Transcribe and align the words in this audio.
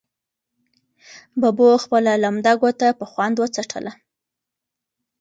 ببو 1.39 1.67
خپله 1.83 2.13
لمده 2.23 2.53
ګوته 2.61 2.87
په 2.99 3.05
خوند 3.11 3.35
وڅټله. 3.39 3.93